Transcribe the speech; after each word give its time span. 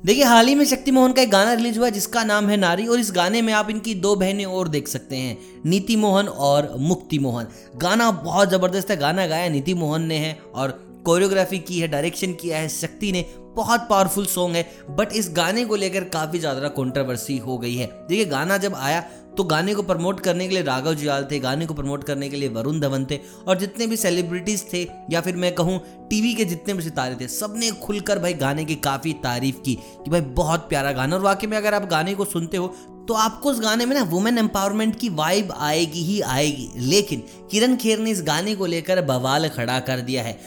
देखिए, 0.00 0.24
हाल 0.24 0.46
ही 0.46 0.54
में 0.54 0.64
शक्ति 0.64 0.90
मोहन 0.90 1.12
का 1.12 1.22
एक 1.22 1.30
गाना 1.30 1.52
रिलीज़ 1.52 1.78
हुआ 1.78 1.88
जिसका 1.88 2.22
नाम 2.24 2.48
है 2.48 2.56
नारी, 2.56 2.86
और 2.86 3.00
इस 3.00 3.10
गाने 3.12 3.42
में 3.42 3.52
आप 3.52 3.70
इनकी 3.70 3.94
दो 3.96 4.14
बहनें 4.16 4.44
और 4.44 4.68
देख 4.68 4.88
सकते 4.88 5.16
हैं 5.16 5.36
नीति 5.66 5.96
मोहन 5.96 6.28
और 6.28 6.72
मुक्ति 6.80 7.18
मोहन 7.18 7.46
गाना 7.76 8.10
बहुत 8.10 8.50
ज़बरदस्त 8.50 8.90
है, 8.90 8.96
गाना 8.96 9.26
गाया 9.26 9.48
नीति 9.48 9.74
मोहन 9.74 10.02
ने 10.02 10.18
है, 10.18 10.38
और 10.54 10.78
कोरियोग्राफी 11.02 11.58
की 11.60 11.78
है 11.80 11.88
डायरेक्शन 11.88 12.32
किया 12.34 12.58
है, 12.58 12.68
शक्ति 12.70 13.12
ने, 13.12 13.24
बहुत 13.54 13.86
पावरफुल 13.90 14.26
सॉन्ग 14.26 14.56
है 14.56 14.68
बट 14.90 15.12
इस 15.12 15.30
गाने 15.32 15.64
को 15.64 15.76
लेकर 15.76 16.04
काफ़ी 16.10 16.38
ज़्यादा 16.38 16.68
कंट्रोवर्सी 16.70 17.36
हो 17.38 17.56
गई 17.58 17.74
है। 17.74 17.86
देखिए, 18.08 18.24
गाना 18.26 18.56
जब 18.58 18.74
आया 18.76 19.00
तो 19.30 19.44
गाने 19.44 19.74
को 19.74 19.82
प्रमोट 19.82 20.20
करने 20.20 20.46
के 20.48 20.54
लिए 20.54 20.62
राघव 20.62 20.94
जुयाल 20.94 21.26
थे, 21.30 21.38
गाने 21.40 21.66
को 21.66 21.74
प्रमोट 21.74 22.04
करने 22.04 22.28
के 22.28 22.36
लिए 22.36 22.48
वरुण 22.50 22.80
धवन 22.80 23.04
थे, 23.04 23.18
और 23.48 23.58
जितने 23.58 23.86
भी 23.86 23.96
सेलिब्रिटीज 23.96 24.64
थे, 24.72 24.82
या 25.10 25.20
फिर 25.20 25.36
मैं 25.36 25.54
कहूँ 25.54 25.78
टीवी 26.10 26.34
के 26.34 26.44
जितने 26.44 26.74
भी 26.74 26.82
सितारे 26.82 27.16
थे, 27.16 27.28
सबने 27.28 27.70
खुलकर 27.82 28.18
भाई 28.18 28.34
गाने 28.36 28.64
की 28.64 28.74
काफ़ी 28.80 29.12
तारीफ़ 29.22 29.56
की 29.56 29.74
कि 29.74 30.10
भाई 30.10 30.20
बहुत 30.20 30.68
प्यारा 30.68 30.92
गाना। 30.92 31.16
और 31.16 31.22
वाकई 31.22 31.46
में 31.46 31.56
अगर 31.56 31.74
आप 31.74 31.88
गाने 31.90 32.14
को 32.14 32.24
सुनते 32.26 32.56
हो 32.56 32.74
तो 33.08 33.14
आपको 33.16 33.50
उस 33.50 33.60
गाने 33.60 33.86
में 33.86 33.94
ना 33.96 34.02
वुमेन 34.04 34.38
एम्पावरमेंट 34.38 34.98
की 34.98 35.08
वाइब 35.10 35.52
आएगी 35.52 36.02
ही 36.02 36.20
आएगी। 36.22 36.70
लेकिन 36.80 37.22
किरण 37.50 37.74
खेर 37.76 37.98
ने 37.98 38.10
इस 38.10 38.22
गाने 38.22 38.54
को 38.54 38.66
लेकर 38.66 39.00
बवाल 39.04 39.48
खड़ा 39.48 39.78
कर 39.80 40.00
दिया 40.00 40.22
है। 40.22 40.38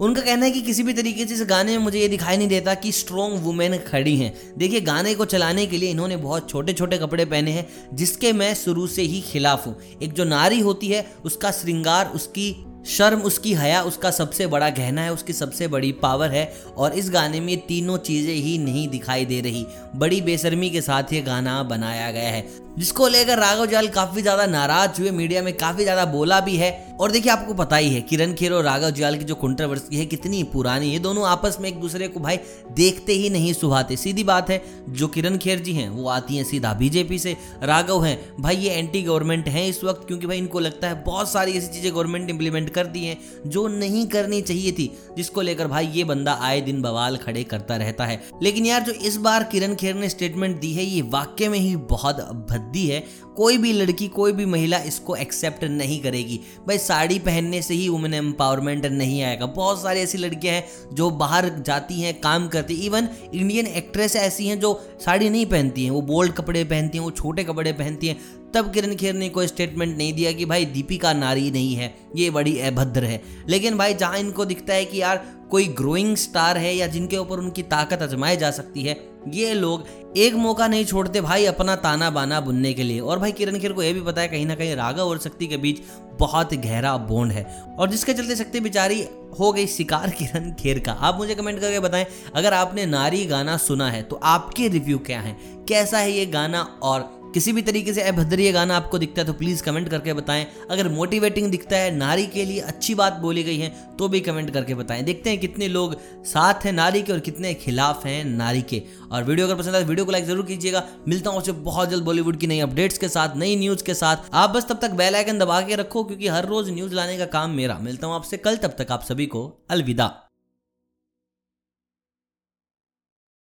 उनका 0.00 0.22
कहना 0.22 0.46
है 0.46 0.50
कि 0.50 0.60
किसी 0.60 0.82
भी 0.82 0.92
तरीके 0.92 1.26
से 1.26 1.34
इस 1.34 1.42
गाने 1.42 1.78
में 1.78 1.84
मुझे 1.84 1.98
ये 1.98 2.08
दिखाई 2.08 2.36
नहीं 2.36 2.48
देता 2.48 2.74
कि 2.74 2.92
स्ट्रॉन्ग 2.92 3.42
वुमेन 3.42 3.78
खड़ी 3.78 4.16
हैं। 4.16 4.52
देखिए, 4.58 4.80
गाने 4.80 5.14
को 5.14 5.24
चलाने 5.24 5.66
के 5.66 5.78
लिए 5.78 5.90
इन्होंने 5.90 6.16
बहुत 6.16 6.50
छोटे 6.50 6.72
छोटे 6.72 6.98
कपड़े 6.98 7.24
पहने 7.24 7.50
हैं, 7.50 7.68
जिसके 7.94 8.32
मैं 8.32 8.54
शुरू 8.54 8.86
से 8.86 9.02
ही 9.02 9.20
खिलाफ 9.20 9.66
हूँ। 9.66 9.76
एक 10.02 10.12
जो 10.12 10.24
नारी 10.24 10.60
होती 10.60 10.88
है, 10.88 11.06
उसका 11.24 11.50
श्रृंगार, 11.50 12.06
उसकी 12.06 12.66
शर्म, 12.86 13.20
उसकी 13.20 13.54
हया, 13.54 13.82
उसका 13.82 14.10
सबसे 14.10 14.46
बड़ा 14.46 14.70
गहना 14.70 15.02
है, 15.02 15.12
उसकी 15.12 15.32
सबसे 15.32 15.68
बड़ी 15.68 15.92
पावर 15.92 16.30
है, 16.30 16.54
और 16.76 16.92
इस 16.92 17.10
गाने 17.10 17.40
में 17.40 17.56
तीनों 17.58 17.98
चीज़ें 17.98 18.34
ही 18.34 18.58
नहीं 18.58 18.88
दिखाई 18.88 19.24
दे 19.24 19.40
रही। 19.40 19.66
बड़ी 19.96 20.20
बेशर्मी 20.20 20.70
के 20.70 20.80
साथ 20.80 21.12
ये 21.12 21.22
गाना 21.22 21.62
बनाया 21.62 22.10
गया 22.10 22.30
है। 22.30 22.48
जिसको 22.78 23.08
लेकर 23.08 23.38
राघव 23.38 23.66
जाल 23.66 23.88
काफ़ी 23.88 24.22
ज़्यादा 24.22 24.46
नाराज़ 24.46 25.00
हुए, 25.00 25.10
मीडिया 25.10 25.42
में 25.42 25.56
काफ़ी 25.56 25.82
ज़्यादा 25.82 26.04
बोला 26.04 26.40
भी 26.40 26.56
है। 26.56 26.70
और 27.00 27.10
देखिए, 27.10 27.30
आपको 27.32 27.54
पता 27.54 27.76
ही 27.76 27.88
है, 27.90 28.00
किरण 28.00 28.32
खेर 28.34 28.52
और 28.52 28.64
राघव 28.64 28.90
जाल 28.90 29.16
की 29.16 29.24
जो 29.24 29.34
कंट्रोवर्सी 29.34 29.96
है, 29.96 30.04
कितनी 30.06 30.42
पुरानी 30.44 30.90
ये 30.92 30.98
दोनों 30.98 31.26
आपस 31.26 31.56
में 31.60 31.68
एक 31.68 31.80
दूसरे 31.80 32.08
को 32.08 32.20
भाई 32.20 32.38
देखते 32.72 33.12
ही 33.12 33.30
नहीं, 33.30 33.52
सुहाते। 33.52 33.96
सीधी 33.96 34.24
बात 34.24 34.50
है, 34.50 34.62
जो 34.88 35.08
किरण 35.08 35.36
खेर 35.38 35.58
जी 35.58 35.72
हैं, 35.72 35.88
वो 35.90 36.08
आती 36.08 36.36
हैं 36.36 36.44
सीधा 36.44 36.72
बीजेपी 36.74 37.18
से। 37.18 37.36
राघव 37.62 38.04
हैं, 38.04 38.18
भाई 38.40 38.56
ये 38.56 38.70
एंटी 38.70 39.02
गवर्नमेंट 39.02 39.48
हैं 39.48 39.66
इस 39.66 39.82
वक्त, 39.84 40.06
क्योंकि 40.06 40.26
भाई 40.26 40.38
इनको 40.38 40.60
लगता 40.60 40.88
है 40.88 41.02
बहुत 41.04 41.30
सारी 41.30 41.52
ऐसी 41.52 41.66
चीज़ें 41.66 41.92
गवर्नमेंट 41.94 42.30
इंप्लीमेंट 42.30 42.70
करती 42.70 43.04
हैं, 43.04 43.18
जो 43.46 43.66
नहीं 43.68 44.06
करनी 44.06 44.42
चाहिए 44.42 44.72
थी, 44.72 44.90
जिसको 45.16 45.40
लेकर 45.40 45.66
भाई 45.66 45.86
ये 45.86 46.04
बंदा 46.04 46.38
आए 46.42 46.60
दिन 46.60 46.82
बवाल 46.82 47.16
खड़े 47.16 47.44
करता 47.44 47.76
रहता 47.76 48.06
है। 48.06 48.20
लेकिन 48.42 48.66
यार, 48.66 48.82
जो 48.82 48.92
इस 48.92 49.16
बार 49.18 49.44
किरण 49.44 49.74
खेर 49.74 49.94
ने 49.94 50.08
स्टेटमेंट 50.08 50.60
दी 50.60 50.72
है, 50.72 50.84
ये 50.84 51.02
वाक्य 51.02 51.48
में 51.48 51.58
ही 51.58 51.74
बहुत 51.76 52.20
भद्दी 52.50 52.69
है, 52.78 53.04
कोई 53.36 53.58
भी 53.58 53.72
लड़की, 53.72 54.08
कोई 54.08 54.32
भी 54.32 54.44
महिला 54.44 54.78
इसको 54.78 55.16
एक्सेप्ट 55.16 55.64
नहीं 55.64 56.00
करेगी। 56.00 56.40
भाई, 56.68 56.78
साड़ी 56.78 57.18
पहनने 57.18 57.62
से 57.62 57.74
ही 57.74 57.88
वुमेन 57.88 58.14
एम्पावरमेंट 58.14 58.86
नहीं 58.86 59.22
आएगा। 59.22 59.46
बहुत 59.46 59.82
सारी 59.82 60.00
ऐसी 60.00 60.18
लड़कियाँ 60.18 60.54
हैं 60.54 60.66
जो 60.92 61.10
बाहर 61.10 61.48
जाती 61.48 62.00
हैं, 62.00 62.20
काम 62.20 62.48
करती 62.48 62.74
इवन 62.74 63.08
इंडियन 63.34 63.66
एक्ट्रेस 63.66 64.16
ऐसी 64.16 64.46
हैं 64.46 64.60
जो 64.60 64.90
साड़ी 65.04 65.30
नहीं 65.30 65.46
पहनती 65.46 65.84
हैं। 65.84 65.90
वो 65.90 66.02
बोल्ड 66.02 66.32
कपड़े 66.32 66.64
पहनती 66.64 66.98
हैं, 66.98 67.04
वो 67.04 67.10
छोटे 67.10 67.44
कपड़े 67.44 67.72
पहनती 67.72 68.06
हैं। 68.06 68.20
तब 68.54 68.72
किरण 68.72 68.94
खेर 68.94 69.14
ने 69.14 69.28
कोई 69.28 69.46
स्टेटमेंट 69.46 69.96
नहीं 69.96 70.12
दिया 70.12 70.32
कि 70.32 70.44
भाई, 70.44 70.64
दीपिका 70.64 71.12
नारी 71.12 71.50
नहीं 71.50 71.74
है। 71.74 71.96
ये 72.16 72.30
बड़ी 72.30 72.60
अभद्र 72.60 73.04
है। 73.04 73.22
लेकिन 73.48 73.78
भाई, 73.78 73.94
जहाँ 73.94 74.18
इनको 74.18 74.44
दिखता 74.44 74.74
है 74.74 74.84
कि 74.84 75.02
यार 75.02 75.39
कोई 75.50 75.66
ग्रोइंग 75.74 76.16
स्टार 76.16 76.58
है 76.58 76.74
या 76.76 76.86
जिनके 76.86 77.16
ऊपर 77.16 77.38
उनकी 77.38 77.62
ताकत 77.62 78.02
आजमाई 78.02 78.36
जा 78.36 78.50
सकती 78.50 78.82
है, 78.82 78.96
ये 79.28 79.54
लोग 79.54 79.86
एक 80.16 80.34
मौका 80.34 80.66
नहीं 80.68 80.84
छोड़ते 80.84 81.20
भाई 81.20 81.44
अपना 81.44 81.74
ताना 81.76 82.10
बाना 82.10 82.40
बुनने 82.40 82.72
के 82.74 82.82
लिए। 82.82 83.00
और 83.00 83.18
भाई 83.18 83.32
किरण 83.32 83.58
खेर 83.58 83.72
को 83.72 83.82
यह 83.82 83.92
भी 83.94 84.00
पता 84.00 84.20
है 84.20 84.28
कहीं 84.28 84.46
ना 84.46 84.54
कहीं 84.54 84.74
राघव 84.76 85.02
और 85.02 85.18
शक्ति 85.18 85.46
के 85.46 85.56
बीच 85.56 85.80
बहुत 86.18 86.54
गहरा 86.54 86.96
बॉन्ड 86.96 87.32
है। 87.32 87.44
और 87.78 87.90
जिसके 87.90 88.14
चलते 88.14 88.36
शक्ति 88.36 88.60
बेचारी 88.60 89.04
हो 89.40 89.52
गई 89.52 89.66
शिकार 89.66 90.10
किरण 90.18 90.52
खेर 90.52 90.78
का। 90.78 90.92
आप 90.92 91.16
मुझे 91.16 91.34
कमेंट 91.34 91.60
करके 91.60 91.80
बताएँ, 91.80 92.06
अगर 92.34 92.54
आपने 92.54 92.86
नारी 92.86 93.24
गाना 93.26 93.56
सुना 93.56 93.90
है 93.90 94.02
तो 94.02 94.20
आपके 94.24 94.68
रिव्यू 94.68 94.98
क्या 94.98 95.20
है? 95.20 95.36
कैसा 95.68 95.98
है 95.98 96.12
ये 96.12 96.26
गाना? 96.26 96.62
और 96.82 97.19
किसी 97.34 97.52
भी 97.52 97.62
तरीके 97.62 97.92
से 97.94 98.02
अभद्र 98.02 98.40
ये 98.40 98.52
गाना 98.52 98.76
आपको 98.76 98.98
दिखता 98.98 99.20
है 99.20 99.26
तो 99.26 99.32
प्लीज़ 99.32 99.62
कमेंट 99.62 99.88
करके 99.88 100.12
बताएँ। 100.12 100.46
अगर 100.70 100.88
मोटिवेटिंग 100.90 101.50
दिखता 101.50 101.76
है, 101.76 101.90
नारी 101.96 102.26
के 102.26 102.44
लिए 102.44 102.60
अच्छी 102.62 102.94
बात 102.94 103.16
बोली 103.20 103.42
गई 103.42 103.58
है 103.58 103.68
तो 103.98 104.08
भी 104.08 104.20
कमेंट 104.20 104.50
करके 104.50 104.74
बताएँ। 104.74 105.02
देखते 105.02 105.30
हैं 105.30 105.38
कितने 105.38 105.68
लोग 105.68 105.94
साथ 106.24 106.64
हैं 106.64 106.72
नारी 106.72 107.02
के 107.02 107.12
और 107.12 107.20
कितने 107.20 107.52
खिलाफ 107.56 108.06
हैं 108.06 108.24
नारी 108.26 108.62
के। 108.64 108.82
और 109.12 109.24
वीडियो 109.24 109.46
अगर 109.46 109.56
पसंद 109.56 109.74
आए, 109.74 109.84
वीडियो 109.84 110.04
को 110.04 110.12
लाइक 110.12 110.24
ज़रूर 110.24 110.46
कीजिएगा। 110.46 110.82
मिलता 111.08 111.30
हूँ 111.30 111.38
उससे 111.38 111.52
बहुत 111.52 111.90
जल्द 111.90 112.04
बॉलीवुड 112.04 112.36
की 112.36 112.46
नई 112.46 112.58
अपडेट्स 112.60 112.98
के 112.98 113.08
साथ, 113.08 113.36
नई 113.36 113.56
न्यूज़ 113.56 113.84
के 113.84 113.94
साथ। 113.94 114.30
आप 114.34 114.50
बस 114.50 114.66
तब 114.68 114.78
तक 114.82 114.90
बेल 114.92 115.16
आइकन 115.16 115.38
दबा 115.38 115.60
के 115.60 115.76
रखो, 115.76 116.04
क्योंकि 116.04 116.28
हर 116.28 116.46
रोज 116.46 116.70
न्यूज़ 116.70 116.94
लाने 116.94 117.18
का 117.18 117.26
काम 117.28 117.50
मेरा। 117.50 117.78
मिलता 117.78 118.06
हूँ 118.06 118.14
आपसे 118.14 118.36
कल, 118.38 118.56
तब 118.56 118.74
तक 118.78 118.92
आप 118.92 119.04
सभी 119.04 119.26
को 119.26 119.46
अलविदा। 119.70 120.29